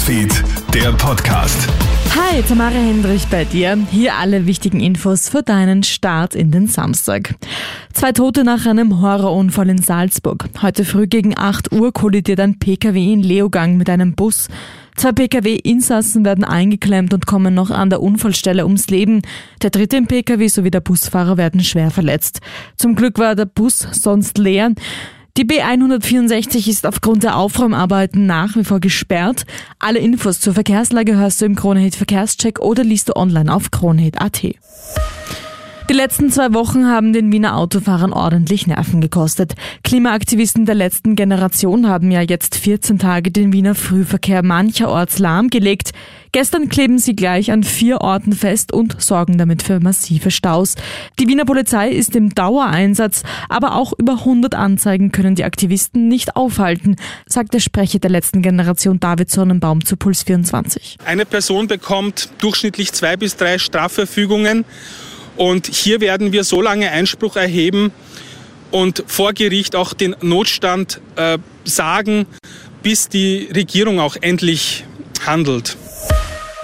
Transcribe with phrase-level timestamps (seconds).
[0.00, 1.68] Newsfeed, der Podcast.
[2.16, 3.76] Hi, Tamara Hendrich bei dir.
[3.90, 7.34] Hier alle wichtigen Infos für deinen Start in den Samstag.
[7.92, 10.48] Zwei Tote nach einem Horrorunfall in Salzburg.
[10.62, 14.48] Heute früh gegen 8 Uhr kollidiert ein Pkw in Leogang mit einem Bus.
[14.96, 19.20] Zwei Pkw-Insassen werden eingeklemmt und kommen noch an der Unfallstelle ums Leben.
[19.60, 22.40] Der dritte im Pkw sowie der Busfahrer werden schwer verletzt.
[22.76, 24.72] Zum Glück war der Bus sonst leer.
[25.40, 29.46] Die B164 ist aufgrund der Aufräumarbeiten nach wie vor gesperrt.
[29.78, 34.42] Alle Infos zur Verkehrslage hörst du im Kronehit Verkehrscheck oder liest du online auf kronehit.at.
[34.42, 39.54] Die letzten zwei Wochen haben den Wiener Autofahrern ordentlich Nerven gekostet.
[39.82, 45.92] Klimaaktivisten der letzten Generation haben ja jetzt 14 Tage den Wiener Frühverkehr mancherorts lahmgelegt.
[46.32, 50.76] Gestern kleben sie gleich an vier Orten fest und sorgen damit für massive Staus.
[51.18, 56.36] Die Wiener Polizei ist im Dauereinsatz, aber auch über 100 Anzeigen können die Aktivisten nicht
[56.36, 60.98] aufhalten, sagt der Sprecher der letzten Generation David Sonnenbaum zu Puls 24.
[61.04, 64.64] Eine Person bekommt durchschnittlich zwei bis drei Strafverfügungen
[65.36, 67.90] und hier werden wir so lange Einspruch erheben
[68.70, 72.26] und vor Gericht auch den Notstand äh, sagen,
[72.82, 74.84] bis die Regierung auch endlich
[75.26, 75.76] handelt.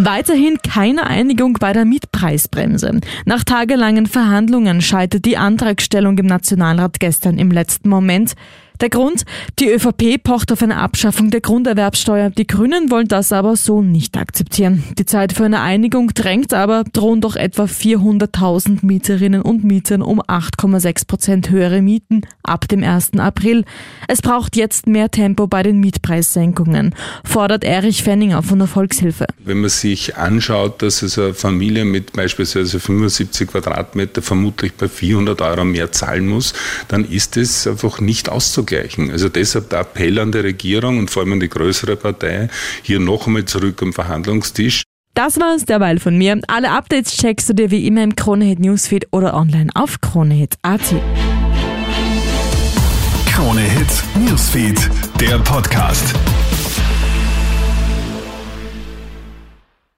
[0.00, 1.84] Weiterhin keine Einigung bei der
[2.18, 3.00] Mietpreisbremse.
[3.24, 8.34] Nach tagelangen Verhandlungen scheitert die Antragstellung im Nationalrat gestern im letzten Moment.
[8.80, 9.24] Der Grund,
[9.58, 12.30] die ÖVP pocht auf eine Abschaffung der Grunderwerbsteuer.
[12.30, 14.84] Die Grünen wollen das aber so nicht akzeptieren.
[14.96, 20.22] Die Zeit für eine Einigung drängt aber, drohen doch etwa 400.000 Mieterinnen und Mietern um
[20.22, 23.18] 8,6 Prozent höhere Mieten ab dem 1.
[23.18, 23.64] April.
[24.06, 26.94] Es braucht jetzt mehr Tempo bei den Mietpreissenkungen,
[27.24, 29.26] fordert Erich Fenninger von der Volkshilfe.
[29.44, 35.40] Wenn man sich anschaut, dass es eine Familie mit beispielsweise 75 Quadratmeter vermutlich bei 400
[35.40, 36.54] Euro mehr zahlen muss,
[36.88, 39.10] dann ist es einfach nicht auszugleichen.
[39.10, 42.48] Also deshalb der Appell an die Regierung und vor allem an die größere Partei,
[42.82, 44.82] hier noch einmal zurück am Verhandlungstisch.
[45.14, 46.40] Das war es derweil von mir.
[46.46, 50.80] Alle Updates checkst du dir wie immer im Kronehit Newsfeed oder online auf kronehit.at.
[53.26, 54.88] Kronehit Newsfeed,
[55.20, 56.14] der Podcast.